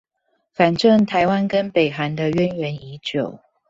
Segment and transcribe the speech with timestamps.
[0.51, 3.37] 反正台灣跟北韓的淵源已久